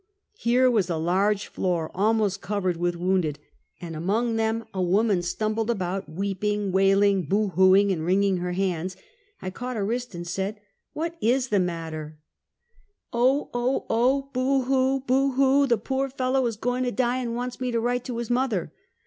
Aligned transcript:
Here 0.39 0.67
was 0.71 0.89
a 0.89 0.97
large 0.97 1.45
floor 1.45 1.91
almost 1.93 2.41
covered 2.41 2.75
with 2.75 2.95
wounded, 2.95 3.37
and 3.79 3.95
among 3.95 4.35
them 4.35 4.65
a 4.73 4.81
woman 4.81 5.21
stumbled 5.21 5.69
about 5.69 6.09
weeping, 6.11 6.71
wailing, 6.71 7.21
boo 7.25 7.49
hooing 7.49 7.91
and 7.91 8.01
vn*inging 8.01 8.39
her 8.39 8.53
hands; 8.53 8.97
I 9.43 9.51
caught 9.51 9.75
her 9.75 9.85
wrist, 9.85 10.15
and 10.15 10.27
said:" 10.27 10.59
What 10.93 11.15
is 11.21 11.49
the 11.49 11.59
matter?" 11.59 12.17
334: 13.11 13.21
Half 13.21 13.25
a 13.29 13.53
Century. 13.53 13.61
"Oh! 13.61 13.63
oh! 13.63 13.85
oh! 13.91 14.29
Boo 14.33 14.61
hoo! 14.63 14.99
boo 15.01 15.31
hoo! 15.33 15.67
the 15.67 15.77
poor 15.77 16.09
fellow 16.09 16.47
is 16.47 16.55
goin' 16.55 16.83
to 16.83 16.91
die 16.91 17.17
an' 17.19 17.35
wants 17.35 17.61
me 17.61 17.69
to 17.69 17.79
write 17.79 18.03
to 18.05 18.17
his 18.17 18.31
mother." 18.31 18.73